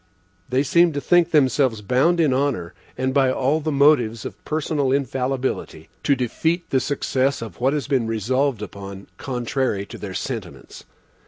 They 0.49 0.63
seem 0.63 0.93
to 0.93 0.99
think 0.99 1.29
themselves 1.29 1.83
bound 1.83 2.19
in 2.19 2.33
honor, 2.33 2.73
and 2.97 3.13
by 3.13 3.31
all 3.31 3.59
the 3.59 3.71
motives 3.71 4.25
of 4.25 4.43
personal 4.45 4.91
infallibility, 4.91 5.89
to 6.01 6.15
defeat 6.15 6.71
the 6.71 6.79
success 6.79 7.39
of 7.39 7.61
what 7.61 7.73
has 7.73 7.85
been 7.87 8.07
resolved 8.07 8.63
upon 8.63 9.05
contrary 9.19 9.85
to 9.85 9.99
their 9.99 10.15
sentiments. 10.15 10.85